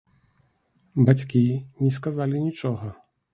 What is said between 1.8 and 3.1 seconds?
не сказалі нічога.